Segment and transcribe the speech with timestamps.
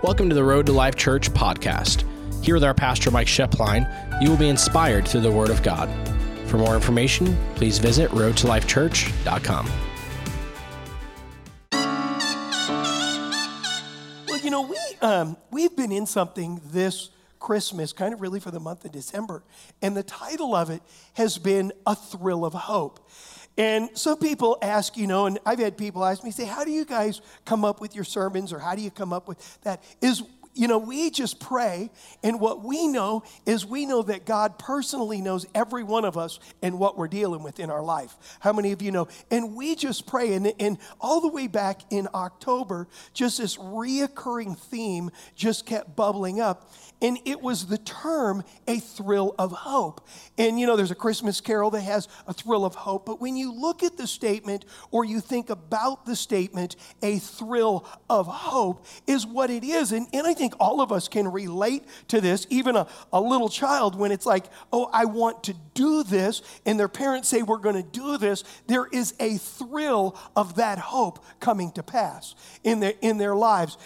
[0.00, 2.04] Welcome to the Road to Life Church podcast.
[2.44, 5.88] Here with our pastor, Mike Schoeplein, you will be inspired through the Word of God.
[6.46, 9.68] For more information, please visit roadtolifechurch.com.
[14.28, 17.10] Well, you know, we, um, we've been in something this
[17.40, 19.42] Christmas, kind of really for the month of December,
[19.82, 20.80] and the title of it
[21.14, 23.00] has been A Thrill of Hope.
[23.58, 26.70] And some people ask, you know, and I've had people ask me, say, how do
[26.70, 29.82] you guys come up with your sermons or how do you come up with that?
[30.00, 30.22] Is
[30.58, 31.88] you know, we just pray,
[32.24, 36.40] and what we know is we know that God personally knows every one of us
[36.62, 38.16] and what we're dealing with in our life.
[38.40, 39.06] How many of you know?
[39.30, 44.58] And we just pray, and, and all the way back in October, just this reoccurring
[44.58, 50.06] theme just kept bubbling up and it was the term a thrill of hope.
[50.36, 53.36] And you know, there's a Christmas carol that has a thrill of hope, but when
[53.36, 58.84] you look at the statement or you think about the statement, a thrill of hope
[59.06, 59.92] is what it is.
[59.92, 63.48] And, and I think all of us can relate to this, even a, a little
[63.48, 67.58] child, when it's like, oh, I want to do this, and their parents say, we're
[67.58, 72.80] going to do this, there is a thrill of that hope coming to pass in
[72.80, 73.76] their, in their lives.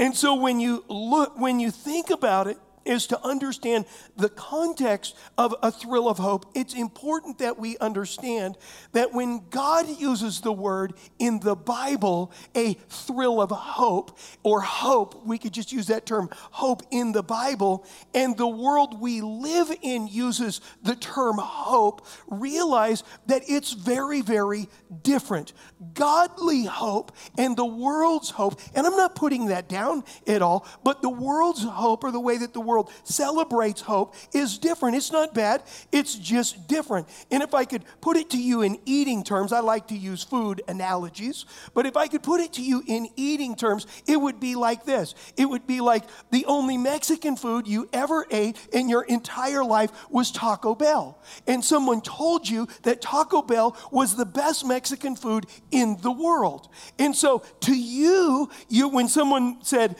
[0.00, 3.84] And so when you look, when you think about it, is to understand
[4.16, 6.46] the context of a thrill of hope.
[6.54, 8.56] It's important that we understand
[8.92, 15.26] that when God uses the word in the Bible, a thrill of hope, or hope,
[15.26, 19.70] we could just use that term, hope in the Bible, and the world we live
[19.82, 24.68] in uses the term hope, realize that it's very, very
[25.02, 25.52] different.
[25.94, 31.02] Godly hope and the world's hope, and I'm not putting that down at all, but
[31.02, 34.96] the world's hope or the way that the world celebrates hope is different.
[34.96, 37.08] It's not bad, it's just different.
[37.30, 40.22] And if I could put it to you in eating terms, I like to use
[40.22, 44.38] food analogies, but if I could put it to you in eating terms, it would
[44.38, 48.88] be like this it would be like the only Mexican food you ever ate in
[48.88, 51.18] your entire life was Taco Bell.
[51.46, 56.68] And someone told you that Taco Bell was the best Mexican food in the world.
[56.98, 59.96] And so to you, you when someone said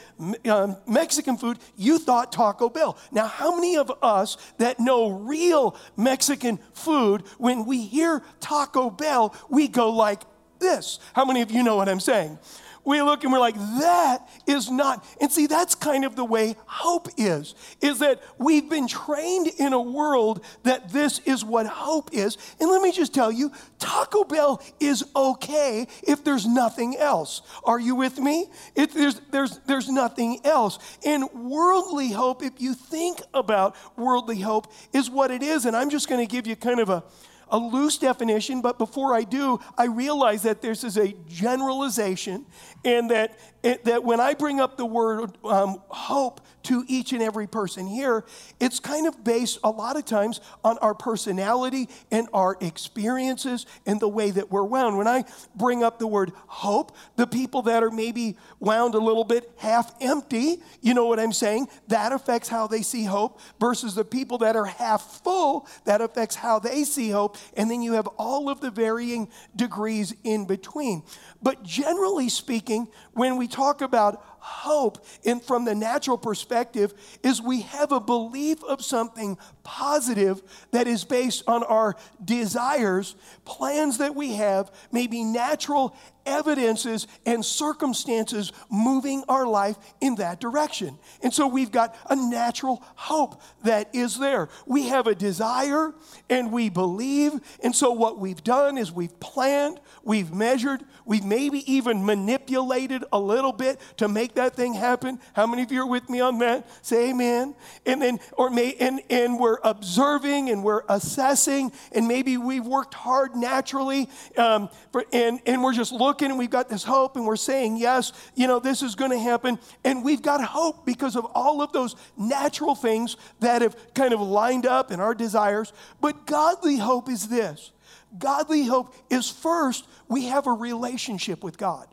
[0.48, 2.96] um, Mexican food, you thought Taco Bell.
[3.10, 9.34] Now, how many of us that know real Mexican food, when we hear Taco Bell,
[9.48, 10.22] we go like
[10.58, 10.98] this?
[11.14, 12.38] How many of you know what I'm saying?
[12.84, 15.04] We look and we're like, that is not.
[15.20, 19.72] And see, that's kind of the way hope is, is that we've been trained in
[19.72, 22.38] a world that this is what hope is.
[22.58, 27.42] And let me just tell you, Taco Bell is okay if there's nothing else.
[27.64, 28.48] Are you with me?
[28.74, 30.78] If there's, there's, there's nothing else.
[31.04, 35.66] And worldly hope, if you think about worldly hope, is what it is.
[35.66, 37.04] And I'm just going to give you kind of a,
[37.50, 42.46] a loose definition, but before I do, I realize that this is a generalization
[42.84, 47.46] and that, that when I bring up the word um, hope to each and every
[47.46, 48.24] person here,
[48.58, 54.00] it's kind of based a lot of times on our personality and our experiences and
[54.00, 54.98] the way that we're wound.
[54.98, 59.24] When I bring up the word hope, the people that are maybe wound a little
[59.24, 61.68] bit half empty, you know what I'm saying?
[61.88, 66.36] That affects how they see hope versus the people that are half full, that affects
[66.36, 67.36] how they see hope.
[67.56, 71.02] And then you have all of the varying degrees in between.
[71.42, 77.62] But generally speaking, when we talk about hope in from the natural perspective is we
[77.62, 80.42] have a belief of something positive
[80.72, 83.14] that is based on our desires,
[83.44, 85.94] plans that we have, maybe natural
[86.30, 90.98] evidences and circumstances moving our life in that direction.
[91.22, 94.48] And so we've got a natural hope that is there.
[94.66, 95.92] We have a desire
[96.28, 97.32] and we believe.
[97.62, 103.18] And so what we've done is we've planned, we've measured, we've maybe even manipulated a
[103.18, 105.18] little bit to make that thing happen.
[105.32, 106.68] How many of you are with me on that?
[106.82, 107.54] Say amen.
[107.84, 112.94] And then, or may, and, and we're observing and we're assessing, and maybe we've worked
[112.94, 117.24] hard naturally, um, for, and, and we're just looking and we've got this hope and
[117.26, 119.58] we're saying, yes, you know, this is going to happen.
[119.84, 124.20] And we've got hope because of all of those natural things that have kind of
[124.20, 125.72] lined up in our desires.
[126.00, 127.72] But godly hope is this
[128.18, 131.86] godly hope is first, we have a relationship with God.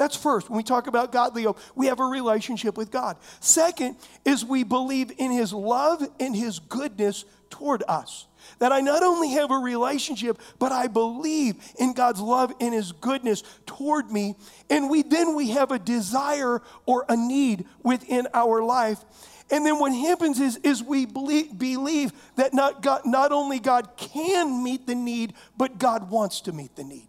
[0.00, 0.48] That's first.
[0.48, 3.18] When we talk about godly hope, we have a relationship with God.
[3.40, 8.26] Second is we believe in His love and His goodness toward us.
[8.60, 12.92] That I not only have a relationship, but I believe in God's love and His
[12.92, 14.36] goodness toward me.
[14.70, 19.04] And we then we have a desire or a need within our life.
[19.50, 23.98] And then what happens is, is we believe, believe that not, God, not only God
[23.98, 27.08] can meet the need, but God wants to meet the need.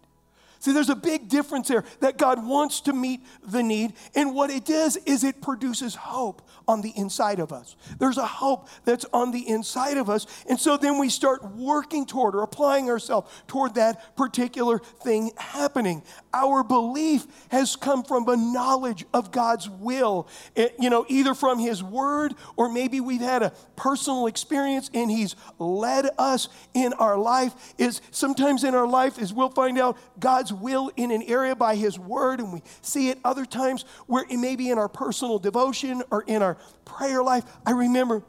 [0.62, 3.94] See, there's a big difference there that God wants to meet the need.
[4.14, 7.74] And what it does is it produces hope on the inside of us.
[7.98, 10.24] There's a hope that's on the inside of us.
[10.48, 16.04] And so then we start working toward or applying ourselves toward that particular thing happening.
[16.32, 21.58] Our belief has come from a knowledge of God's will, eh, you know, either from
[21.58, 27.18] His Word or maybe we've had a personal experience and He's led us in our
[27.18, 27.52] life.
[27.78, 31.76] Is sometimes in our life, as we'll find out, God's will in an area by
[31.76, 35.38] His Word, and we see it other times where it may be in our personal
[35.38, 37.44] devotion or in our prayer life.
[37.66, 38.22] I remember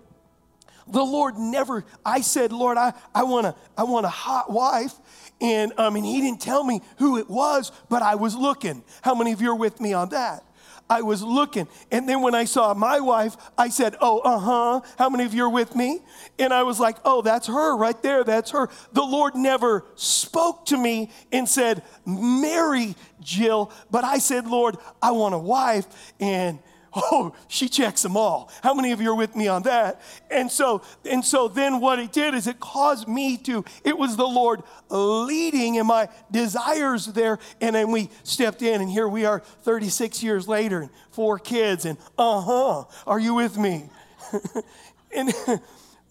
[0.87, 4.93] the Lord never, I said, Lord, I, I, want, a, I want a hot wife.
[5.39, 8.83] And, um, and he didn't tell me who it was, but I was looking.
[9.01, 10.43] How many of you are with me on that?
[10.89, 11.67] I was looking.
[11.91, 14.81] And then when I saw my wife, I said, Oh, uh huh.
[14.97, 16.01] How many of you are with me?
[16.37, 18.23] And I was like, Oh, that's her right there.
[18.23, 18.69] That's her.
[18.91, 23.71] The Lord never spoke to me and said, Marry Jill.
[23.89, 25.87] But I said, Lord, I want a wife.
[26.19, 26.59] And
[26.95, 28.51] oh, she checks them all.
[28.61, 30.01] How many of you are with me on that?
[30.29, 34.15] And so, and so then what it did is it caused me to, it was
[34.15, 37.39] the Lord leading in my desires there.
[37.61, 41.85] And then we stepped in, and here we are 36 years later, and four kids,
[41.85, 43.89] and uh-huh, are you with me?
[45.15, 45.33] and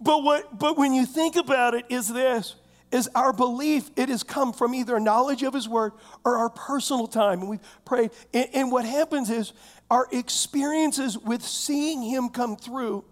[0.00, 2.54] but what but when you think about it, is this
[2.92, 5.92] is our belief it has come from either knowledge of his word
[6.24, 9.54] or our personal time and we've prayed and, and, what happens is
[9.92, 13.04] our experiences with seeing him come through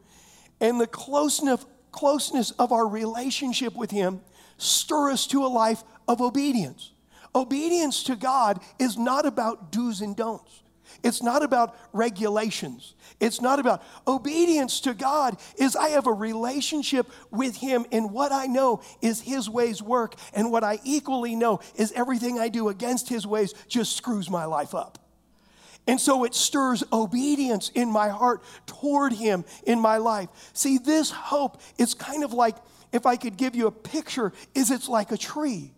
[0.63, 4.23] and the closeness, closeness of our relationship with him
[4.57, 6.93] stir us to a life of obedience
[7.35, 10.63] obedience to god is not about do's and don'ts
[11.05, 12.97] it's not about regulations.
[13.21, 18.33] It's not about obedience to God is I have a relationship with him and what
[18.33, 22.71] I know is his ways work and what I equally know is everything I do
[22.71, 24.99] against his ways just screws my life up.
[25.91, 30.29] And so it stirs obedience in my heart toward him in my life.
[30.53, 32.55] See, this hope is kind of like
[32.93, 35.73] if I could give you a picture is it's like a tree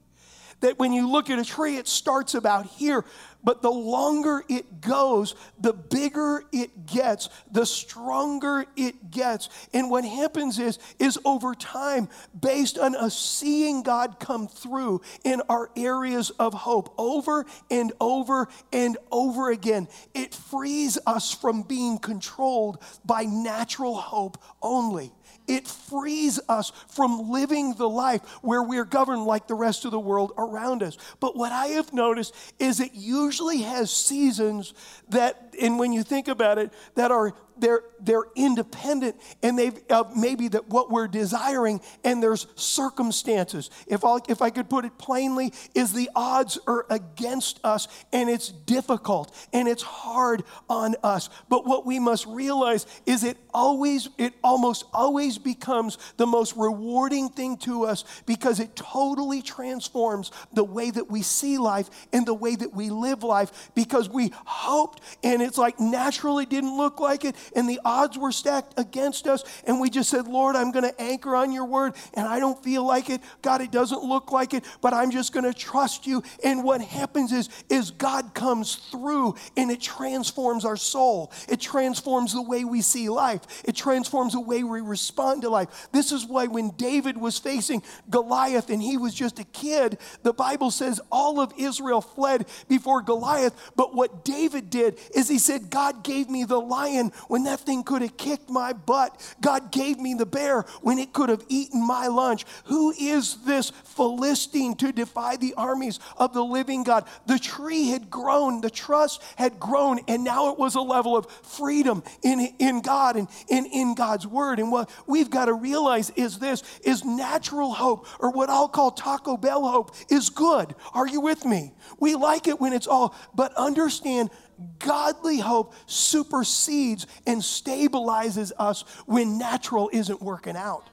[0.62, 3.04] that when you look at a tree, it starts about here,
[3.44, 9.48] but the longer it goes, the bigger it gets, the stronger it gets.
[9.74, 15.42] And what happens is, is over time, based on us seeing God come through in
[15.48, 21.98] our areas of hope over and over and over again, it frees us from being
[21.98, 25.12] controlled by natural hope only.
[25.52, 30.00] It frees us from living the life where we're governed like the rest of the
[30.00, 30.96] world around us.
[31.20, 34.72] But what I have noticed is it usually has seasons
[35.10, 40.04] that, and when you think about it, that are they're, they're independent and they've uh,
[40.16, 43.70] maybe that what we're desiring and there's circumstances.
[43.86, 48.30] If I, if I could put it plainly is the odds are against us and
[48.30, 51.28] it's difficult and it's hard on us.
[51.48, 57.28] But what we must realize is it always it almost always becomes the most rewarding
[57.28, 62.34] thing to us because it totally transforms the way that we see life and the
[62.34, 67.24] way that we live life because we hoped and it's like naturally didn't look like
[67.24, 69.44] it and the odds were stacked against us.
[69.66, 71.94] And we just said, Lord, I'm going to anchor on your word.
[72.14, 73.20] And I don't feel like it.
[73.42, 76.22] God, it doesn't look like it, but I'm just going to trust you.
[76.44, 81.32] And what happens is, is God comes through and it transforms our soul.
[81.48, 83.42] It transforms the way we see life.
[83.64, 85.88] It transforms the way we respond to life.
[85.92, 90.32] This is why when David was facing Goliath and he was just a kid, the
[90.32, 93.54] Bible says all of Israel fled before Goliath.
[93.76, 97.82] But what David did is he said, God gave me the lion when that thing
[97.82, 99.34] could have kicked my butt.
[99.40, 102.44] God gave me the bear when it could have eaten my lunch.
[102.64, 107.08] Who is this Philistine to defy the armies of the living God?
[107.26, 111.30] The tree had grown, the trust had grown, and now it was a level of
[111.30, 114.58] freedom in, in God and in, in God's word.
[114.58, 118.90] And what we've got to realize is this is natural hope, or what I'll call
[118.90, 120.74] Taco Bell hope, is good.
[120.92, 121.72] Are you with me?
[121.98, 124.30] We like it when it's all, but understand
[124.78, 130.88] godly hope supersedes and stabilizes us when natural isn't working out.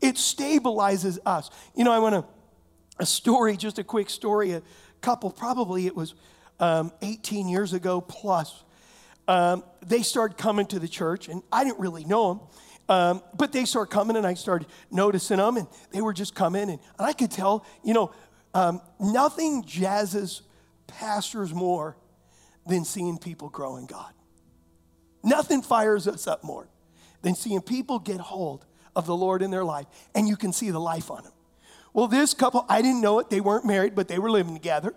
[0.00, 1.50] It stabilizes us.
[1.74, 2.24] You know, I want to,
[2.98, 4.52] a story, just a quick story.
[4.52, 4.62] A
[5.00, 6.14] couple, probably it was
[6.58, 8.64] um, 18 years ago plus.
[9.28, 12.40] Um, they started coming to the church, and I didn't really know them.
[12.88, 16.62] Um, but they started coming, and I started noticing them, and they were just coming,
[16.62, 18.10] and, and I could tell, you know,
[18.52, 20.40] um, nothing jazzes
[20.88, 21.96] pastors more
[22.70, 24.12] than seeing people grow in God.
[25.22, 26.68] Nothing fires us up more
[27.22, 28.64] than seeing people get hold
[28.96, 31.32] of the Lord in their life and you can see the life on them.
[31.92, 33.30] Well, this couple, I didn't know it.
[33.30, 34.94] They weren't married, but they were living together.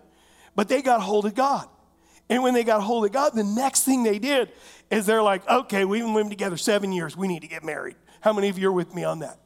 [0.56, 1.68] But they got hold of God.
[2.30, 4.52] And when they got hold of God, the next thing they did
[4.90, 7.18] is they're like, okay, we've been living together seven years.
[7.18, 7.96] We need to get married.
[8.22, 9.40] How many of you are with me on that?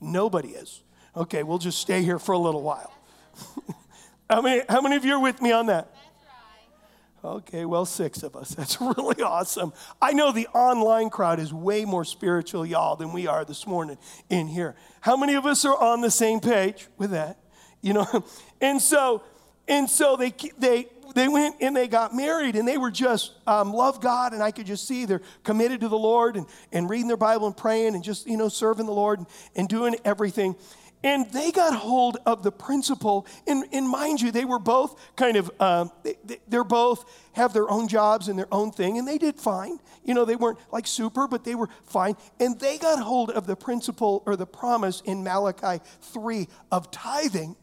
[0.00, 0.82] Nobody is.
[1.16, 2.92] Okay, we'll just stay here for a little while.
[4.30, 5.94] how, many, how many of you are with me on that?
[7.28, 8.50] Okay, well, six of us.
[8.54, 9.74] That's really awesome.
[10.00, 13.98] I know the online crowd is way more spiritual, y'all, than we are this morning
[14.30, 14.76] in here.
[15.02, 17.38] How many of us are on the same page with that?
[17.82, 18.24] You know,
[18.62, 19.22] and so,
[19.68, 23.74] and so they they they went and they got married, and they were just um,
[23.74, 27.08] love God, and I could just see they're committed to the Lord and and reading
[27.08, 30.56] their Bible and praying and just you know serving the Lord and, and doing everything.
[31.04, 35.36] And they got hold of the principle, and, and mind you, they were both kind
[35.36, 36.16] of, um, they,
[36.48, 39.78] they're both have their own jobs and their own thing, and they did fine.
[40.04, 42.16] You know, they weren't like super, but they were fine.
[42.40, 47.54] And they got hold of the principle or the promise in Malachi 3 of tithing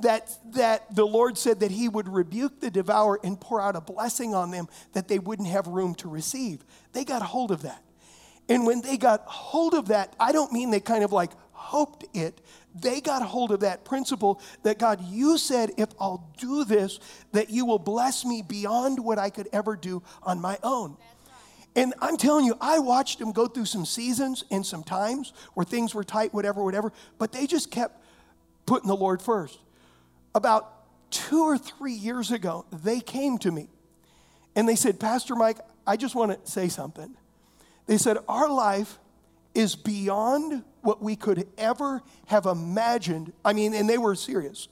[0.00, 3.80] that, that the Lord said that He would rebuke the devourer and pour out a
[3.80, 6.64] blessing on them that they wouldn't have room to receive.
[6.92, 7.82] They got hold of that.
[8.48, 12.04] And when they got hold of that, I don't mean they kind of like hoped
[12.14, 12.40] it,
[12.74, 17.00] they got hold of that principle that God, you said, if I'll do this,
[17.32, 20.96] that you will bless me beyond what I could ever do on my own.
[21.74, 25.64] And I'm telling you, I watched them go through some seasons and some times where
[25.64, 28.02] things were tight, whatever, whatever, but they just kept
[28.66, 29.58] putting the Lord first.
[30.34, 30.72] About
[31.10, 33.68] two or three years ago, they came to me
[34.56, 37.14] and they said, Pastor Mike, I just want to say something.
[37.86, 38.98] They said, Our life
[39.54, 43.32] is beyond what we could ever have imagined.
[43.44, 44.68] I mean, and they were serious.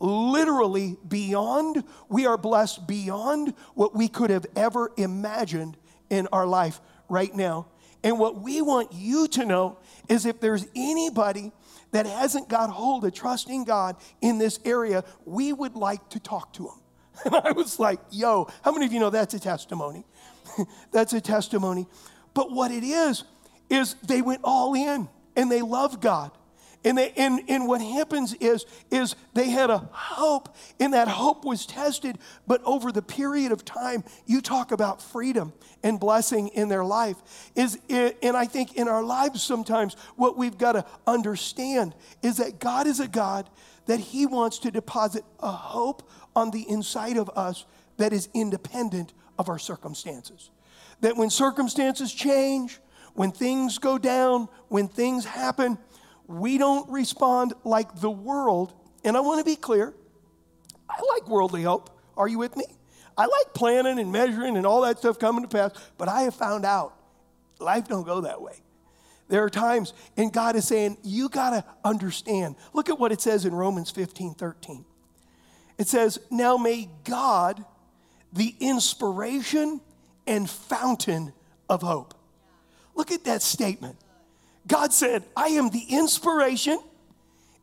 [0.00, 5.76] Literally beyond, we are blessed beyond what we could have ever imagined
[6.08, 7.66] in our life right now.
[8.02, 11.52] And what we want you to know is if there's anybody
[11.92, 16.52] that hasn't got hold of trusting God in this area, we would like to talk
[16.54, 16.76] to them.
[17.26, 20.06] And I was like, yo, how many of you know that's a testimony?
[20.92, 21.86] that's a testimony.
[22.32, 23.24] But what it is,
[23.70, 26.30] is they went all in and they loved God.
[26.82, 31.44] And, they, and, and what happens is, is they had a hope, and that hope
[31.44, 32.18] was tested.
[32.46, 37.16] But over the period of time, you talk about freedom and blessing in their life.
[37.54, 42.60] Is, and I think in our lives sometimes, what we've got to understand is that
[42.60, 43.50] God is a God
[43.84, 47.66] that He wants to deposit a hope on the inside of us
[47.98, 50.50] that is independent of our circumstances.
[51.02, 52.78] That when circumstances change,
[53.14, 55.78] when things go down, when things happen,
[56.26, 58.72] we don't respond like the world.
[59.04, 59.94] And I want to be clear
[60.88, 61.90] I like worldly hope.
[62.16, 62.64] Are you with me?
[63.16, 66.34] I like planning and measuring and all that stuff coming to pass, but I have
[66.34, 66.94] found out
[67.58, 68.60] life don't go that way.
[69.28, 72.56] There are times, and God is saying, you got to understand.
[72.72, 74.84] Look at what it says in Romans 15 13.
[75.78, 77.64] It says, Now may God,
[78.32, 79.80] the inspiration
[80.26, 81.32] and fountain
[81.68, 82.14] of hope,
[82.94, 83.96] Look at that statement.
[84.66, 86.78] God said, I am the inspiration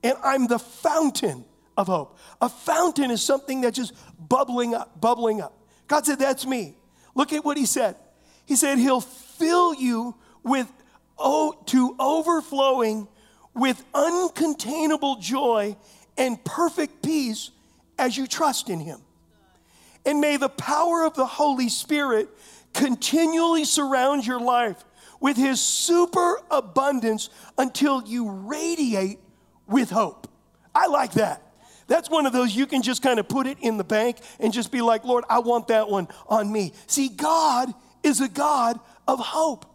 [0.03, 1.46] and I'm the fountain
[1.77, 2.17] of hope.
[2.41, 3.93] A fountain is something that's just
[4.27, 5.53] bubbling up, bubbling up.
[5.88, 6.75] God said, That's me.
[7.15, 7.96] Look at what he said.
[8.46, 10.72] He said, He'll fill you with,
[11.17, 13.07] oh, to overflowing
[13.53, 15.75] with uncontainable joy
[16.17, 17.51] and perfect peace
[17.98, 19.00] as you trust in Him.
[20.05, 22.29] And may the power of the Holy Spirit
[22.74, 24.84] continually surround your life
[25.19, 29.19] with his super abundance until you radiate
[29.67, 30.27] with hope.
[30.74, 31.43] I like that.
[31.88, 34.51] That's one of those you can just kind of put it in the bank and
[34.51, 36.74] just be like, Lord, I want that one on me.
[36.86, 39.65] See, God is a God of hope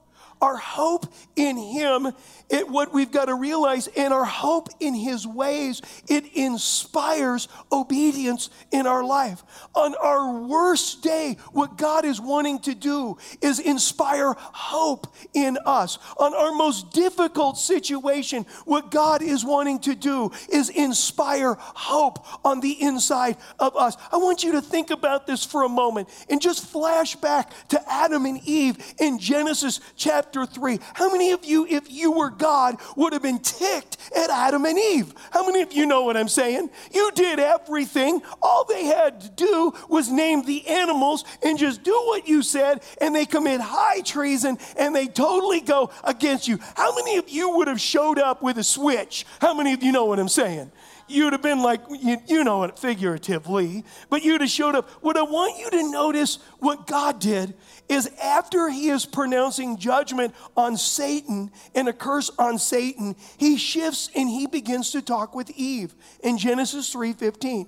[0.42, 1.06] our hope
[1.36, 2.12] in Him,
[2.50, 8.50] it, what we've got to realize, and our hope in His ways, it inspires obedience
[8.72, 9.42] in our life.
[9.74, 15.98] On our worst day, what God is wanting to do is inspire hope in us.
[16.18, 22.58] On our most difficult situation, what God is wanting to do is inspire hope on
[22.60, 23.96] the inside of us.
[24.10, 27.80] I want you to think about this for a moment and just flash back to
[27.90, 30.78] Adam and Eve in Genesis chapter chapter 3.
[30.94, 34.78] How many of you, if you were God, would have been ticked at Adam and
[34.78, 35.12] Eve?
[35.30, 36.70] How many of you know what I'm saying?
[36.90, 38.22] You did everything.
[38.40, 42.82] All they had to do was name the animals and just do what you said,
[43.00, 46.58] and they commit high treason and they totally go against you.
[46.76, 49.26] How many of you would have showed up with a switch?
[49.40, 50.72] How many of you know what I'm saying?
[51.12, 54.88] You'd have been like, you, you, know it figuratively, but you'd have showed up.
[55.02, 57.54] What I want you to notice what God did
[57.88, 64.10] is after he is pronouncing judgment on Satan and a curse on Satan, he shifts
[64.14, 67.66] and he begins to talk with Eve in Genesis 3:15.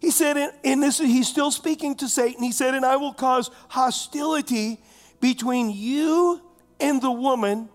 [0.00, 2.42] He said, and this he's still speaking to Satan.
[2.42, 4.80] He said, and I will cause hostility
[5.20, 6.40] between you
[6.80, 7.68] and the woman,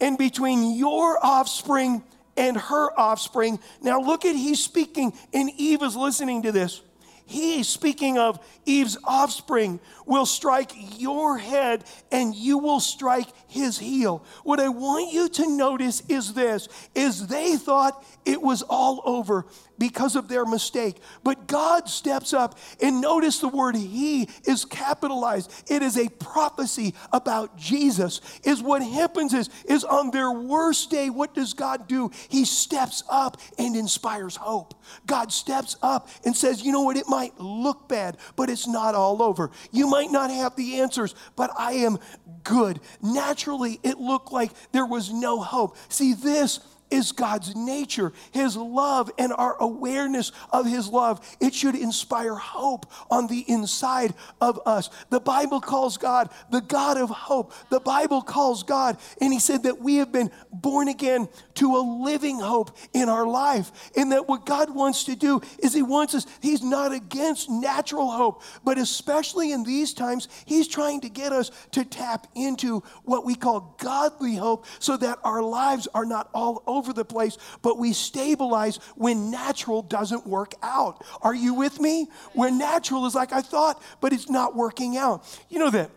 [0.00, 2.02] and between your offspring
[2.40, 3.60] and her offspring.
[3.82, 6.80] Now look at he's speaking, and Eve is listening to this.
[7.26, 9.78] He's speaking of Eve's offspring,
[10.10, 14.24] will strike your head and you will strike his heel.
[14.42, 19.46] What I want you to notice is this is they thought it was all over
[19.78, 20.96] because of their mistake.
[21.24, 25.50] But God steps up and notice the word he is capitalized.
[25.70, 28.20] It is a prophecy about Jesus.
[28.44, 32.10] Is what happens is is on their worst day what does God do?
[32.28, 34.74] He steps up and inspires hope.
[35.06, 36.96] God steps up and says, "You know what?
[36.96, 39.50] It might look bad, but it's not all over.
[39.70, 41.98] You might not have the answers, but I am
[42.44, 45.76] good." Naturally, it looked like there was no hope.
[45.88, 51.20] See, this is God's nature, His love, and our awareness of His love.
[51.40, 54.90] It should inspire hope on the inside of us.
[55.10, 57.52] The Bible calls God the God of hope.
[57.70, 61.82] The Bible calls God, and He said that we have been born again to a
[62.02, 63.90] living hope in our life.
[63.96, 68.10] And that what God wants to do is He wants us, He's not against natural
[68.10, 73.24] hope, but especially in these times, He's trying to get us to tap into what
[73.24, 77.36] we call godly hope so that our lives are not all over over the place,
[77.60, 81.04] but we stabilize when natural doesn't work out.
[81.20, 82.08] Are you with me?
[82.32, 85.24] Where natural is like I thought, but it's not working out.
[85.50, 85.90] You know that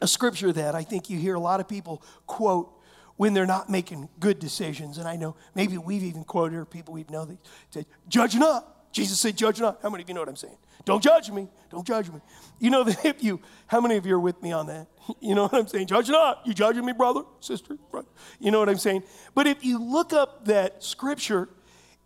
[0.00, 2.70] a scripture that I think you hear a lot of people quote
[3.16, 4.98] when they're not making good decisions.
[4.98, 7.38] And I know maybe we've even quoted or people we've known that
[7.70, 8.92] say, judge not.
[8.92, 9.80] Jesus said, judge not.
[9.82, 10.56] How many of you know what I'm saying?
[10.84, 11.48] Don't judge me.
[11.70, 12.20] Don't judge me.
[12.58, 14.86] You know that if you, how many of you are with me on that?
[15.20, 15.88] You know what I'm saying?
[15.88, 16.40] Judge not.
[16.46, 18.08] You judging me, brother, sister, brother.
[18.40, 19.02] You know what I'm saying?
[19.34, 21.50] But if you look up that scripture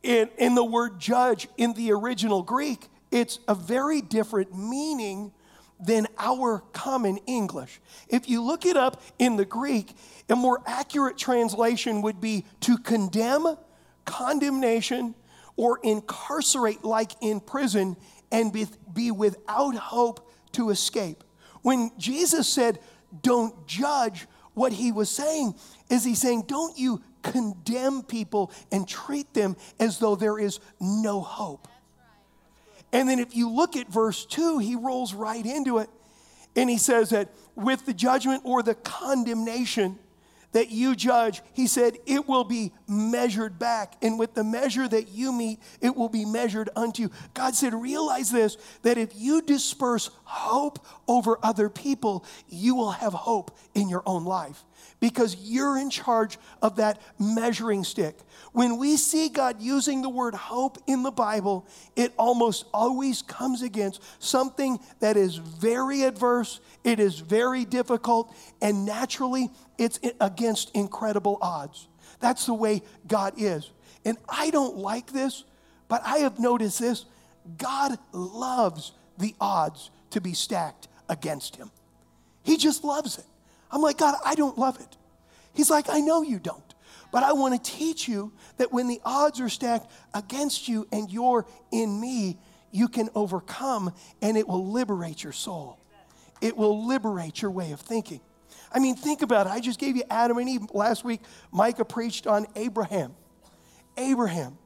[0.03, 5.31] in, in the word judge in the original Greek, it's a very different meaning
[5.79, 7.81] than our common English.
[8.09, 9.95] If you look it up in the Greek,
[10.29, 13.57] a more accurate translation would be to condemn,
[14.05, 15.15] condemnation,
[15.57, 17.97] or incarcerate like in prison
[18.31, 18.53] and
[18.93, 21.25] be, without hope to escape.
[21.63, 22.79] When Jesus said,
[23.23, 25.55] Don't judge, what he was saying
[25.91, 31.21] is he's saying, Don't you condemn people and treat them as though there is no
[31.21, 31.69] hope.
[32.93, 35.91] And then if you look at verse 2, he rolls right into it
[36.57, 39.99] and he says that with the judgment or the condemnation,
[40.53, 43.95] that you judge, he said, it will be measured back.
[44.03, 47.11] And with the measure that you meet, it will be measured unto you.
[47.35, 53.13] God said, realize this that if you disperse hope over other people, you will have
[53.13, 54.65] hope in your own life
[55.01, 58.17] because you're in charge of that measuring stick.
[58.53, 63.63] When we see God using the word hope in the Bible, it almost always comes
[63.63, 71.39] against something that is very adverse, it is very difficult, and naturally, it's against incredible
[71.41, 71.89] odds.
[72.21, 73.71] That's the way God is.
[74.05, 75.45] And I don't like this,
[75.87, 77.05] but I have noticed this
[77.57, 81.71] God loves the odds to be stacked against him.
[82.43, 83.25] He just loves it.
[83.71, 84.97] I'm like, God, I don't love it.
[85.55, 86.63] He's like, I know you don't.
[87.11, 91.11] But I want to teach you that when the odds are stacked against you and
[91.11, 92.39] you're in me,
[92.71, 95.79] you can overcome and it will liberate your soul.
[96.41, 98.21] It will liberate your way of thinking.
[98.73, 99.51] I mean, think about it.
[99.51, 100.63] I just gave you Adam and Eve.
[100.75, 103.15] Last week, Micah preached on Abraham.
[103.97, 104.59] Abraham,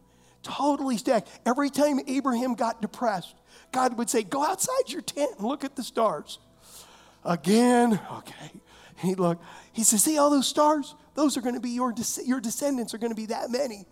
[0.42, 1.28] totally stacked.
[1.46, 3.34] Every time Abraham got depressed,
[3.70, 6.38] God would say, Go outside your tent and look at the stars.
[7.24, 8.50] Again, okay.
[9.02, 9.42] He look.
[9.72, 10.94] He says, See all those stars?
[11.14, 13.86] Those are going to be your, your descendants, are going to be that many.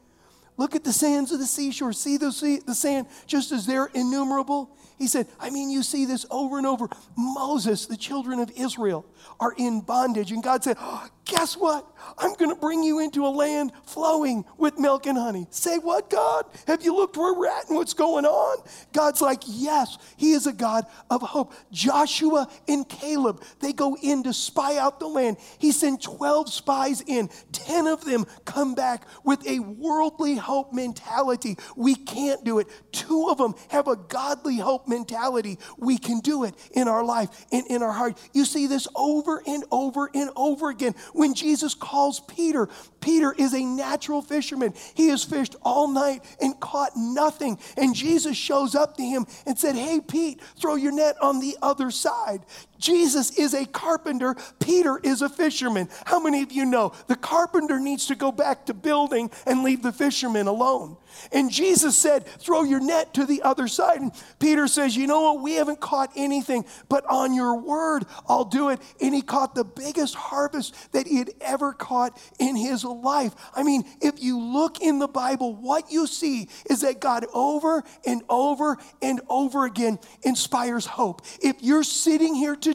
[0.56, 1.92] Look at the sands of the seashore.
[1.92, 4.76] See the, the sand just as they're innumerable?
[4.98, 6.88] He said, I mean, you see this over and over.
[7.16, 9.06] Moses, the children of Israel,
[9.38, 10.32] are in bondage.
[10.32, 11.86] And God said, oh, Guess what?
[12.18, 15.46] I'm going to bring you into a land flowing with milk and honey.
[15.50, 16.46] Say, What, God?
[16.66, 18.58] Have you looked where we're at and what's going on?
[18.92, 21.52] God's like, Yes, He is a God of hope.
[21.70, 25.36] Joshua and Caleb, they go in to spy out the land.
[25.58, 31.58] He sent 12 spies in, 10 of them come back with a worldly hope mentality.
[31.76, 32.66] We can't do it.
[32.92, 35.58] Two of them have a godly hope mentality.
[35.76, 38.18] We can do it in our life and in our heart.
[38.32, 42.66] You see this over and over and over again when Jesus calls Peter,
[43.02, 44.72] Peter is a natural fisherman.
[44.94, 47.58] He has fished all night and caught nothing.
[47.76, 51.58] And Jesus shows up to him and said, Hey, Pete, throw your net on the
[51.60, 52.40] other side.
[52.80, 55.88] Jesus is a carpenter, Peter is a fisherman.
[56.06, 59.82] How many of you know the carpenter needs to go back to building and leave
[59.82, 60.96] the fisherman alone?
[61.32, 64.00] And Jesus said, Throw your net to the other side.
[64.00, 65.42] And Peter says, You know what?
[65.42, 68.80] We haven't caught anything, but on your word, I'll do it.
[69.00, 73.34] And he caught the biggest harvest that he had ever caught in his life.
[73.54, 77.84] I mean, if you look in the Bible, what you see is that God over
[78.06, 81.22] and over and over again inspires hope.
[81.42, 82.69] If you're sitting here today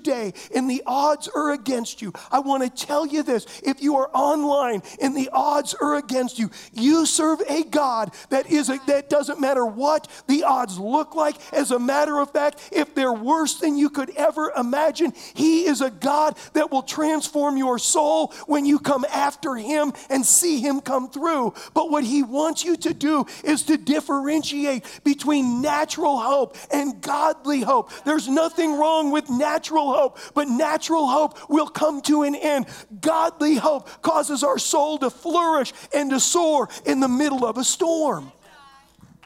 [0.54, 3.46] and the odds are against you, I want to tell you this.
[3.64, 8.50] If you are online and the odds are against you, you serve a God that
[8.50, 11.36] is a, that doesn't matter what the odds look like.
[11.54, 15.82] As a matter of fact, if they're worse than you could ever imagine, He is
[15.82, 20.82] a God that will transform your soul when you come after Him and see Him
[20.82, 21.54] come through.
[21.74, 27.62] But what He wants you to do is to differentiate between natural hope and godly
[27.62, 27.92] hope.
[28.04, 32.66] There's nothing wrong with natural hope, but natural hope will come to an end.
[33.02, 37.64] Godly hope causes our soul to flourish and to soar in the middle of a
[37.64, 38.32] storm.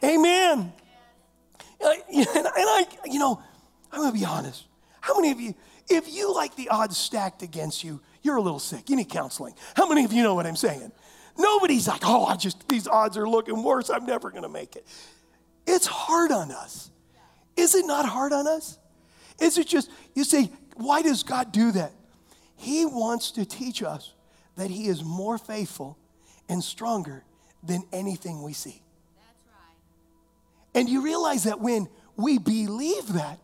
[0.03, 0.71] Amen.
[1.83, 3.41] Uh, and I, you know,
[3.91, 4.65] I'm going to be honest.
[5.01, 5.53] How many of you,
[5.89, 8.89] if you like the odds stacked against you, you're a little sick.
[8.89, 9.53] You need counseling.
[9.75, 10.91] How many of you know what I'm saying?
[11.37, 13.89] Nobody's like, oh, I just, these odds are looking worse.
[13.89, 14.85] I'm never going to make it.
[15.65, 16.89] It's hard on us.
[17.55, 18.78] Is it not hard on us?
[19.41, 21.91] Is it just, you say, why does God do that?
[22.55, 24.13] He wants to teach us
[24.55, 25.97] that He is more faithful
[26.47, 27.23] and stronger
[27.63, 28.81] than anything we see.
[30.75, 33.39] And you realize that when we believe that,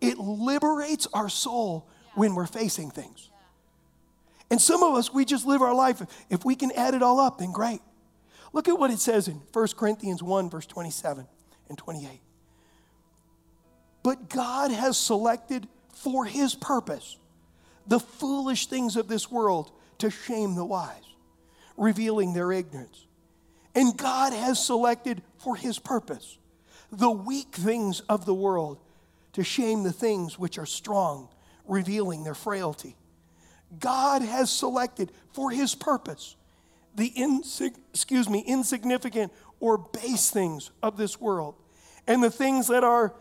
[0.00, 3.30] it liberates our soul when we're facing things.
[4.50, 6.02] And some of us, we just live our life.
[6.28, 7.80] If we can add it all up, then great.
[8.52, 11.26] Look at what it says in 1 Corinthians 1, verse 27
[11.68, 12.20] and 28.
[14.02, 17.18] But God has selected for his purpose
[17.86, 21.14] the foolish things of this world to shame the wise,
[21.76, 23.06] revealing their ignorance.
[23.74, 26.38] And God has selected for his purpose
[26.92, 28.78] the weak things of the world
[29.32, 31.28] to shame the things which are strong,
[31.66, 32.96] revealing their frailty.
[33.78, 36.36] God has selected for his purpose
[36.96, 41.54] the insig- excuse me, insignificant or base things of this world
[42.06, 43.14] and the things that are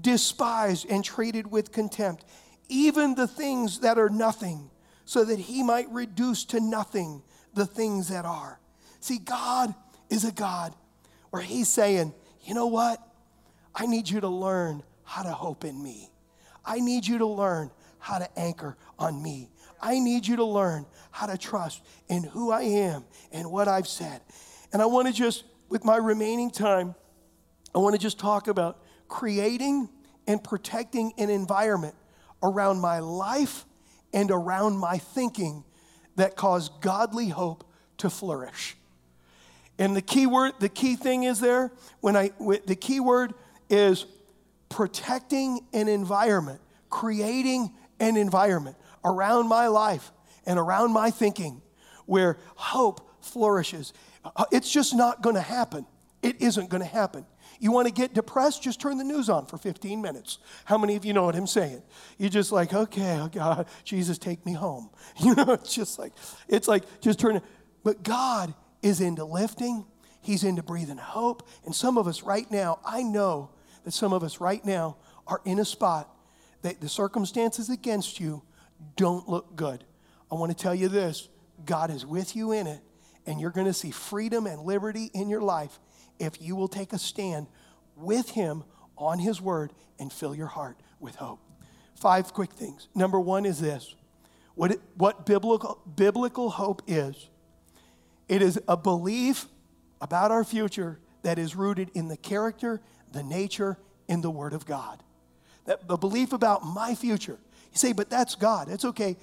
[0.00, 2.24] despised and treated with contempt,
[2.68, 4.70] even the things that are nothing,
[5.04, 7.22] so that he might reduce to nothing
[7.54, 8.60] the things that are.
[9.00, 9.74] See, God
[10.10, 10.74] is a God
[11.30, 13.00] where he's saying, you know what?
[13.74, 16.10] I need you to learn how to hope in me.
[16.64, 19.50] I need you to learn how to anchor on me.
[19.80, 23.86] I need you to learn how to trust in who I am and what I've
[23.86, 24.20] said.
[24.72, 26.94] And I want to just, with my remaining time,
[27.74, 29.88] I want to just talk about creating
[30.26, 31.94] and protecting an environment
[32.42, 33.64] around my life
[34.12, 35.64] and around my thinking
[36.16, 37.64] that cause godly hope
[37.98, 38.76] to flourish.
[39.78, 42.30] And the key word, the key thing is there, when I,
[42.66, 43.34] the key word
[43.68, 44.06] is
[44.68, 50.12] protecting an environment, creating an environment around my life
[50.46, 51.60] and around my thinking
[52.06, 53.92] where hope flourishes.
[54.24, 55.84] Uh, it's just not going to happen.
[56.22, 57.26] It isn't going to happen.
[57.58, 58.62] You want to get depressed?
[58.62, 60.38] Just turn the news on for 15 minutes.
[60.64, 61.82] How many of you know what I'm saying?
[62.18, 64.90] You're just like, okay, oh God, Jesus, take me home.
[65.20, 66.12] You know, it's just like,
[66.48, 67.42] it's like, just turn it.
[67.82, 69.84] But God is into lifting,
[70.20, 71.48] He's into breathing hope.
[71.64, 73.50] And some of us right now, I know
[73.84, 76.10] that some of us right now are in a spot
[76.62, 78.42] that the circumstances against you
[78.96, 79.84] don't look good.
[80.30, 81.28] I want to tell you this
[81.64, 82.80] God is with you in it,
[83.24, 85.78] and you're going to see freedom and liberty in your life
[86.18, 87.46] if you will take a stand
[87.96, 88.64] with Him
[88.96, 91.40] on His word and fill your heart with hope.
[91.94, 92.88] Five quick things.
[92.94, 93.94] Number one is this
[94.54, 97.28] what, it, what biblical, biblical hope is
[98.28, 99.46] it is a belief
[100.00, 102.80] about our future that is rooted in the character
[103.12, 105.02] the nature in the Word of God.
[105.64, 107.38] That the belief about my future.
[107.72, 108.68] You say, but that's God.
[108.68, 109.16] It's okay.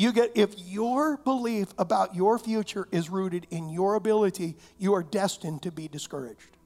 [0.00, 5.02] You get if your belief about your future is rooted in your ability, you are
[5.02, 6.56] destined to be discouraged.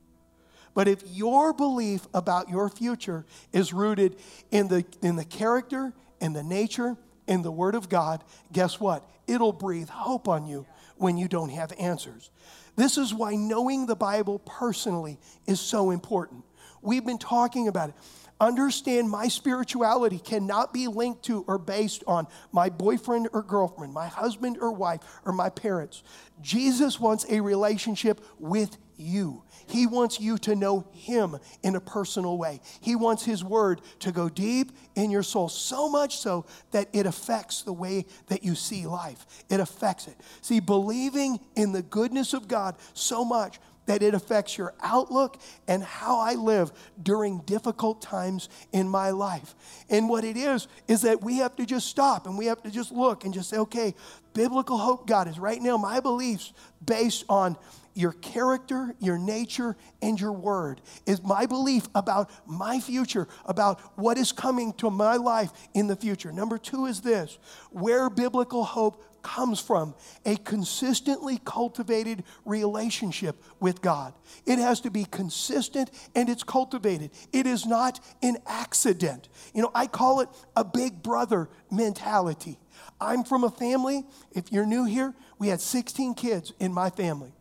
[0.73, 4.15] But if your belief about your future is rooted
[4.53, 9.05] in the in the character and the nature in the word of God, guess what?
[9.27, 10.65] It'll breathe hope on you
[10.97, 12.31] when you don't have answers.
[12.77, 16.45] This is why knowing the Bible personally is so important.
[16.83, 17.95] We've been talking about it.
[18.41, 24.09] Understand my spirituality cannot be linked to or based on my boyfriend or girlfriend, my
[24.09, 26.03] husband or wife, or my parents.
[26.43, 29.43] Jesus wants a relationship with you.
[29.67, 32.61] He wants you to know Him in a personal way.
[32.81, 37.07] He wants His Word to go deep in your soul, so much so that it
[37.07, 39.27] affects the way that you see life.
[39.49, 40.17] It affects it.
[40.43, 45.83] See, believing in the goodness of God so much that it affects your outlook and
[45.83, 49.55] how I live during difficult times in my life.
[49.91, 52.71] And what it is, is that we have to just stop and we have to
[52.71, 53.95] just look and just say, okay,
[54.33, 56.53] biblical hope, God, is right now my beliefs
[56.85, 57.57] based on
[57.95, 64.19] your character, your nature, and your word is my belief about my future, about what
[64.19, 66.33] is coming to my life in the future.
[66.33, 67.39] Number two is this
[67.71, 74.15] where biblical hope comes from a consistently cultivated relationship with God.
[74.47, 77.11] It has to be consistent and it's cultivated.
[77.33, 79.29] It is not an accident.
[79.53, 82.59] You know, I call it a big brother mentality.
[83.01, 87.33] I'm from a family, if you're new here, we had 16 kids in my family.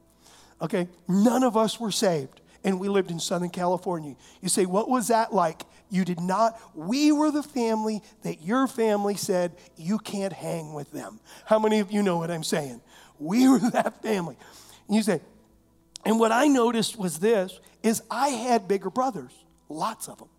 [0.62, 4.16] Okay, none of us were saved and we lived in Southern California.
[4.42, 5.64] You say, what was that like?
[5.90, 6.60] You did not.
[6.74, 11.20] We were the family that your family said you can't hang with them.
[11.46, 12.82] How many of you know what I'm saying?
[13.20, 14.38] We were that family.
[14.88, 15.22] And you say,
[16.06, 19.32] and what I noticed was this is I had bigger brothers,
[19.70, 20.30] lots of them.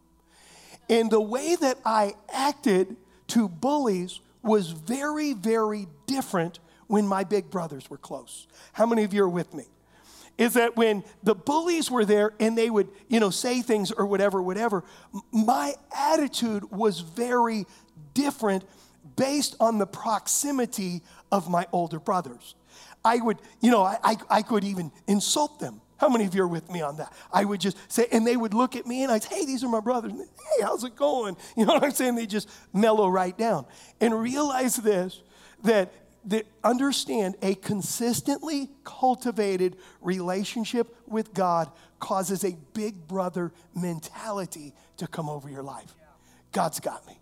[0.89, 2.97] And the way that I acted
[3.29, 8.47] to bullies was very, very different when my big brothers were close.
[8.75, 9.65] How many of you are with me?
[10.37, 14.07] Is that when the bullies were there and they would, you know, say things or
[14.07, 14.85] whatever, whatever,
[15.33, 17.67] my attitude was very
[18.15, 18.65] different
[19.17, 22.55] based on the proximity of my older brothers.
[23.05, 25.81] I would, you know, I, I, I could even insult them.
[25.99, 27.13] How many of you are with me on that?
[27.33, 29.63] I would just say, and they would look at me and I'd say, hey, these
[29.63, 30.13] are my brothers.
[30.13, 31.37] Hey, how's it going?
[31.57, 32.17] You know what I'm saying?
[32.17, 33.67] They just mellow right down.
[34.01, 35.23] And realize this
[35.63, 35.93] that
[36.27, 45.29] that understand a consistently cultivated relationship with God causes a big brother mentality to come
[45.29, 45.95] over your life.
[46.53, 47.21] God's got me.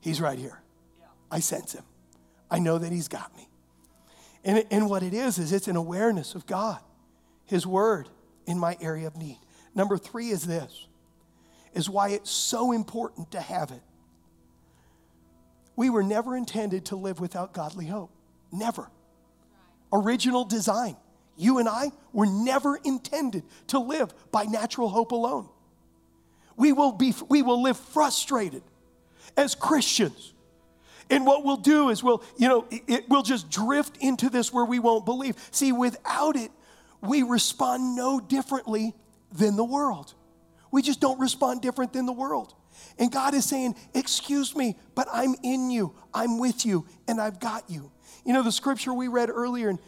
[0.00, 0.60] He's right here.
[1.30, 1.84] I sense him.
[2.50, 3.48] I know that he's got me.
[4.44, 6.78] And, and what it is, is it's an awareness of God,
[7.44, 8.08] his word
[8.46, 9.38] in my area of need.
[9.74, 10.86] Number three is this,
[11.74, 13.82] is why it's so important to have it.
[15.76, 18.10] We were never intended to live without godly hope.
[18.50, 18.90] Never.
[19.92, 20.96] Original design.
[21.36, 25.48] You and I were never intended to live by natural hope alone.
[26.56, 28.62] We will, be, we will live frustrated
[29.36, 30.32] as Christians.
[31.10, 34.52] And what we'll do is we'll, you know, it, it, we'll just drift into this
[34.52, 35.36] where we won't believe.
[35.50, 36.50] See, without it,
[37.02, 38.94] we respond no differently
[39.30, 40.14] than the world.
[40.72, 42.54] We just don't respond different than the world.
[42.98, 47.40] And God is saying, Excuse me, but I'm in you, I'm with you, and I've
[47.40, 47.90] got you.
[48.24, 49.78] You know, the scripture we read earlier in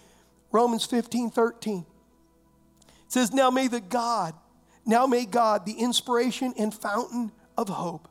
[0.53, 1.85] Romans 15 13
[3.09, 4.35] says, Now may the God,
[4.87, 8.09] now may God, the inspiration and fountain of hope,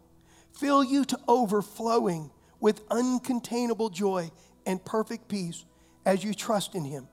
[0.54, 4.32] fill you to overflowing with uncontainable joy
[4.66, 5.66] and perfect peace
[6.06, 7.08] as you trust in Him.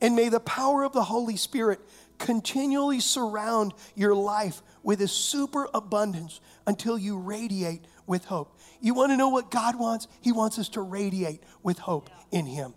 [0.00, 1.80] And may the power of the Holy Spirit
[2.18, 8.58] continually surround your life with a superabundance until you radiate with hope.
[8.80, 10.08] You want to know what God wants?
[10.20, 12.74] He wants us to radiate with hope in Him.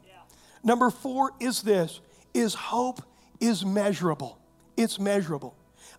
[0.63, 1.99] Number four is this
[2.33, 3.01] is hope
[3.39, 4.39] is measurable.
[4.75, 5.55] It's measurable.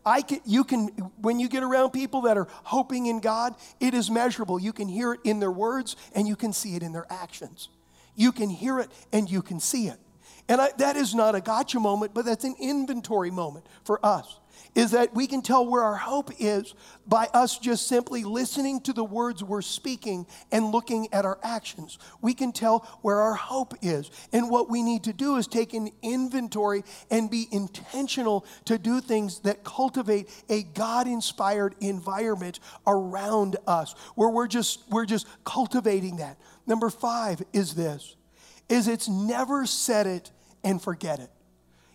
[0.07, 0.89] I can, you can,
[1.21, 4.59] when you get around people that are hoping in God, it is measurable.
[4.59, 7.69] You can hear it in their words and you can see it in their actions.
[8.15, 9.99] You can hear it and you can see it.
[10.49, 14.41] And I, that is not a gotcha moment, but that's an inventory moment for us.
[14.75, 16.75] Is that we can tell where our hope is
[17.07, 21.99] by us just simply listening to the words we're speaking and looking at our actions.
[22.21, 24.11] We can tell where our hope is.
[24.33, 29.01] And what we need to do is take an inventory and be intentional to do
[29.01, 36.17] things that cultivate a God inspired environment around us, where we're just, we're just cultivating
[36.17, 36.39] that.
[36.67, 38.17] Number five is this
[38.69, 40.31] is it's never set it
[40.63, 41.31] and forget it.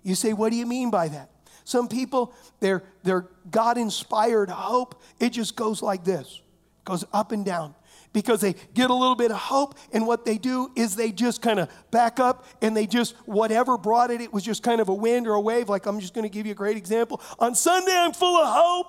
[0.03, 1.29] You say, what do you mean by that?
[1.63, 6.41] Some people, their, their God inspired hope, it just goes like this.
[6.86, 7.75] Goes up and down.
[8.12, 11.43] Because they get a little bit of hope and what they do is they just
[11.43, 14.89] kind of back up and they just whatever brought it it was just kind of
[14.89, 17.21] a wind or a wave like i'm just going to give you a great example.
[17.38, 18.88] On sunday i'm full of hope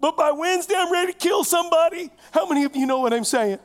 [0.00, 2.10] but by wednesday i'm ready to kill somebody.
[2.32, 3.60] How many of you know what i'm saying?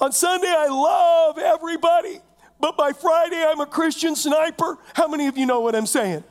[0.00, 2.20] On sunday i love everybody
[2.60, 4.78] but by Friday I'm a Christian sniper.
[4.94, 6.24] How many of you know what I'm saying?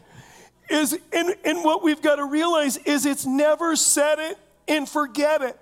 [0.70, 5.42] Is and, and what we've got to realize is it's never set it and forget
[5.42, 5.60] it.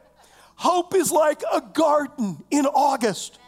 [0.56, 3.40] Hope is like a garden in August.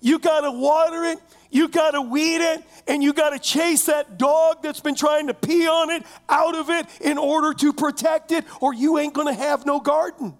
[0.00, 1.18] You got to water it,
[1.50, 5.28] you got to weed it, and you got to chase that dog that's been trying
[5.28, 9.14] to pee on it out of it in order to protect it, or you ain't
[9.14, 10.36] going to have no garden.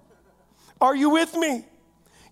[0.80, 1.64] Are you with me?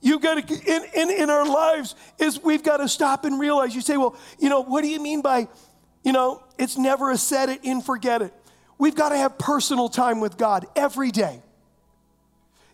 [0.04, 3.74] You got to, in, in, in our lives, is we've got to stop and realize.
[3.74, 5.48] You say, well, you know, what do you mean by,
[6.02, 8.34] you know, it's never a set it and forget it.
[8.76, 11.40] We've got to have personal time with God every day.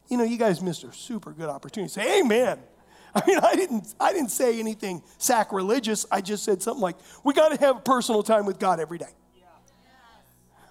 [0.08, 1.92] You know, you guys missed a super good opportunity.
[1.92, 2.58] Say, Amen.
[3.14, 6.06] I mean, I didn't, I didn't say anything sacrilegious.
[6.10, 9.06] I just said something like, we got to have personal time with God every day.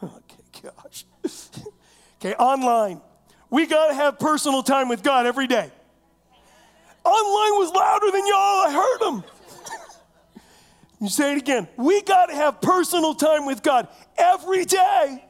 [0.02, 0.10] Yeah.
[0.52, 1.06] Okay, gosh.
[2.20, 3.00] okay, online.
[3.50, 5.72] We got to have personal time with God every day.
[7.10, 8.38] Online was louder than y'all.
[8.38, 9.24] I heard them.
[11.02, 11.68] you say it again.
[11.76, 15.24] We got to have personal time with God every day,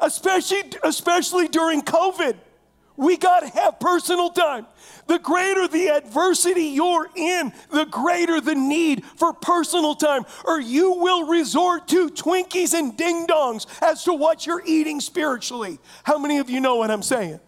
[0.00, 2.36] especially, especially during COVID.
[2.96, 4.66] We got to have personal time.
[5.06, 10.92] The greater the adversity you're in, the greater the need for personal time, or you
[10.92, 15.78] will resort to Twinkies and ding dongs as to what you're eating spiritually.
[16.04, 17.40] How many of you know what I'm saying?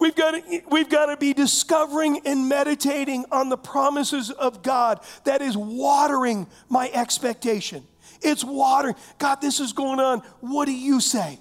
[0.00, 5.00] We've got, to, we've got to be discovering and meditating on the promises of God
[5.24, 7.86] that is watering my expectation.
[8.22, 8.94] It's watering.
[9.18, 10.20] God, this is going on.
[10.40, 11.38] What do you say?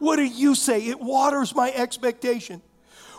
[0.00, 0.86] What do you say?
[0.86, 2.62] It waters my expectation.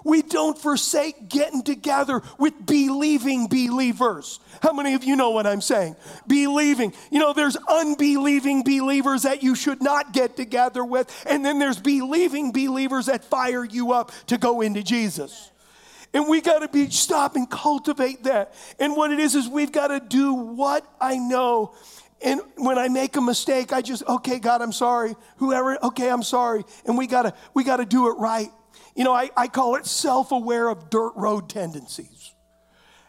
[0.03, 4.39] We don't forsake getting together with believing believers.
[4.61, 5.95] How many of you know what I'm saying?
[6.27, 6.93] Believing.
[7.11, 11.79] You know, there's unbelieving believers that you should not get together with, and then there's
[11.79, 15.51] believing believers that fire you up to go into Jesus.
[16.13, 18.53] And we got to be stop and cultivate that.
[18.79, 21.73] And what it is is we've got to do what I know.
[22.21, 25.15] And when I make a mistake, I just, okay, God, I'm sorry.
[25.37, 26.63] Whoever, okay, I'm sorry.
[26.85, 28.51] And we gotta, we gotta do it right.
[28.95, 32.33] You know, I, I call it self aware of dirt road tendencies.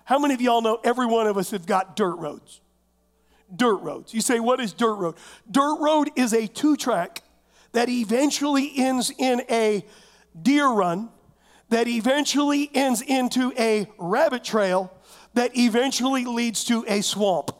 [0.04, 2.60] How many of y'all know every one of us have got dirt roads?
[3.54, 4.14] Dirt roads.
[4.14, 5.14] You say, what is dirt road?
[5.50, 7.22] Dirt road is a two track
[7.72, 9.84] that eventually ends in a
[10.40, 11.08] deer run,
[11.68, 14.92] that eventually ends into a rabbit trail,
[15.34, 17.50] that eventually leads to a swamp.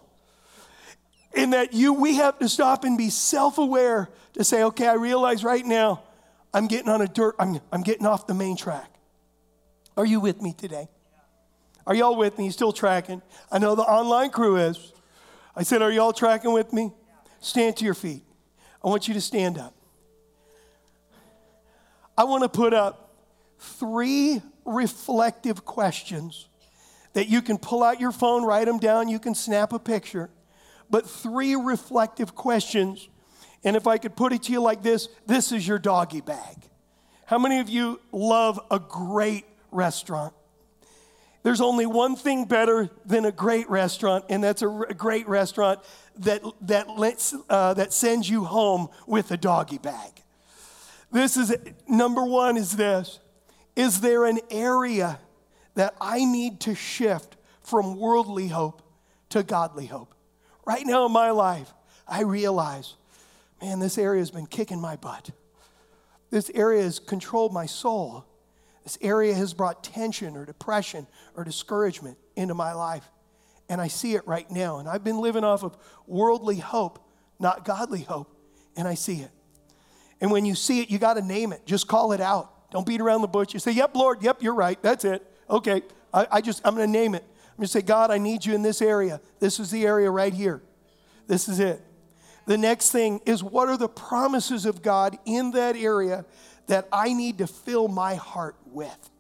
[1.34, 5.42] In that you we have to stop and be self-aware to say, okay, I realize
[5.44, 6.02] right now
[6.54, 8.90] I'm getting on a dirt, I'm, I'm getting off the main track.
[9.96, 10.88] Are you with me today?
[11.86, 12.46] Are y'all with me?
[12.46, 13.22] You still tracking?
[13.50, 14.92] I know the online crew is.
[15.56, 16.92] I said, Are y'all tracking with me?
[17.40, 18.22] Stand to your feet.
[18.84, 19.74] I want you to stand up.
[22.16, 23.14] I want to put up
[23.58, 26.48] three reflective questions
[27.14, 30.30] that you can pull out your phone, write them down, you can snap a picture,
[30.88, 33.08] but three reflective questions
[33.64, 36.56] and if I could put it to you like this, this is your doggy bag.
[37.26, 40.34] How many of you love a great restaurant?
[41.42, 45.80] There's only one thing better than a great restaurant, and that's a, great restaurant
[46.18, 50.10] that, that, lets, uh, that sends you home with a doggy bag.
[51.10, 51.54] This is
[51.88, 53.18] number one is this
[53.76, 55.18] Is there an area
[55.74, 58.82] that I need to shift from worldly hope
[59.30, 60.14] to godly hope?
[60.64, 61.72] Right now in my life,
[62.06, 62.94] I realize
[63.62, 65.30] man, this area has been kicking my butt.
[66.30, 68.24] This area has controlled my soul.
[68.82, 73.08] This area has brought tension or depression or discouragement into my life.
[73.68, 74.80] And I see it right now.
[74.80, 75.76] And I've been living off of
[76.08, 78.36] worldly hope, not godly hope.
[78.76, 79.30] And I see it.
[80.20, 81.64] And when you see it, you got to name it.
[81.64, 82.70] Just call it out.
[82.72, 83.54] Don't beat around the bush.
[83.54, 84.80] You say, Yep, Lord, yep, you're right.
[84.82, 85.24] That's it.
[85.48, 85.82] Okay.
[86.12, 87.22] I, I just, I'm going to name it.
[87.22, 89.20] I'm going to say, God, I need you in this area.
[89.38, 90.62] This is the area right here.
[91.28, 91.80] This is it.
[92.46, 96.24] The next thing is what are the promises of God in that area
[96.66, 99.10] that I need to fill my heart with?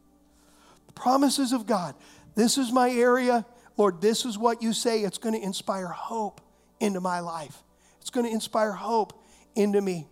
[0.86, 1.94] The promises of God.
[2.34, 3.46] This is my area.
[3.76, 5.00] Lord, this is what you say.
[5.02, 6.40] It's going to inspire hope
[6.80, 7.62] into my life.
[8.00, 9.22] It's going to inspire hope
[9.54, 10.08] into me.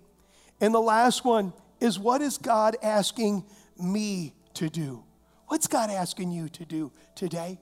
[0.61, 3.44] And the last one is what is God asking
[3.79, 5.03] me to do?
[5.49, 7.59] What's God asking you to do today?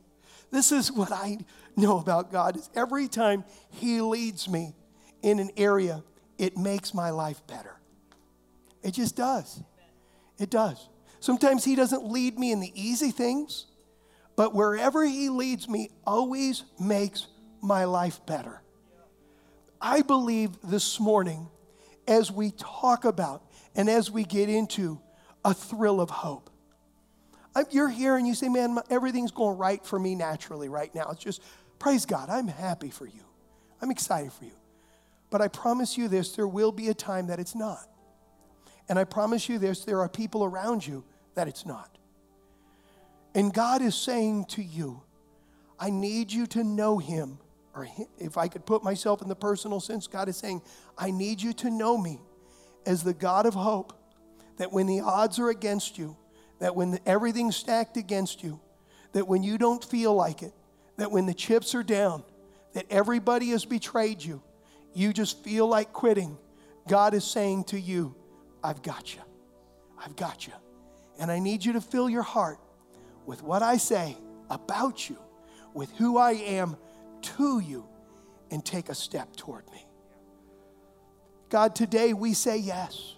[0.51, 1.39] This is what I
[1.77, 4.75] know about God is every time he leads me
[5.23, 6.03] in an area,
[6.39, 7.77] it makes my life better.
[8.83, 9.63] It just does.
[10.39, 10.89] It does.
[11.21, 13.67] Sometimes He doesn't lead me in the easy things,
[14.37, 17.27] but wherever He leads me always makes
[17.61, 18.63] my life better.
[19.81, 21.49] I believe this morning,
[22.07, 23.43] as we talk about
[23.75, 25.01] and as we get into
[25.45, 26.51] a thrill of hope,
[27.71, 31.09] you're here and you say, Man, everything's going right for me naturally right now.
[31.11, 31.43] It's just,
[31.79, 33.23] praise God, I'm happy for you.
[33.83, 34.53] I'm excited for you.
[35.31, 37.87] But I promise you this there will be a time that it's not.
[38.89, 41.05] And I promise you this there are people around you
[41.35, 41.99] that it's not.
[43.35, 45.03] And God is saying to you,
[45.79, 47.39] I need you to know him.
[47.75, 47.87] Or
[48.19, 50.63] if I could put myself in the personal sense, God is saying,
[50.97, 52.21] I need you to know me
[52.87, 53.93] as the God of hope,
[54.57, 56.17] that when the odds are against you,
[56.59, 58.59] that when everything's stacked against you,
[59.13, 60.53] that when you don't feel like it,
[60.97, 62.25] that when the chips are down,
[62.73, 64.43] that everybody has betrayed you,
[64.95, 66.37] you just feel like quitting,
[66.89, 68.15] God is saying to you,
[68.63, 69.21] I've got you.
[70.03, 70.53] I've got you.
[71.19, 72.59] And I need you to fill your heart
[73.27, 74.17] with what I say
[74.51, 75.19] about you,
[75.75, 76.77] with who I am
[77.21, 77.87] to you,
[78.51, 79.87] and take a step toward me.
[81.51, 83.15] God, today we say yes.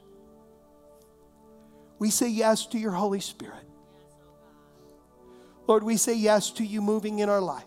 [1.99, 3.64] We say yes to your Holy Spirit.
[5.66, 7.64] Lord, we say yes to you moving in our life.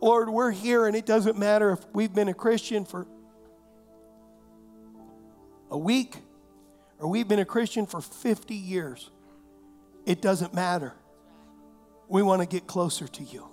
[0.00, 3.06] Lord, we're here, and it doesn't matter if we've been a Christian for
[5.70, 6.16] a week
[6.98, 9.10] or we've been a Christian for 50 years.
[10.06, 10.94] It doesn't matter.
[12.08, 13.46] We want to get closer to you.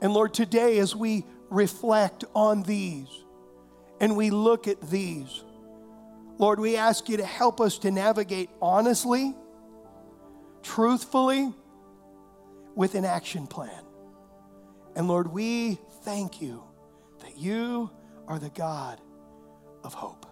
[0.00, 3.08] And Lord, today as we reflect on these
[4.00, 5.44] and we look at these,
[6.38, 9.34] Lord, we ask you to help us to navigate honestly,
[10.62, 11.52] truthfully,
[12.74, 13.87] with an action plan.
[14.98, 16.64] And Lord, we thank you
[17.20, 17.88] that you
[18.26, 19.00] are the God
[19.84, 20.26] of hope.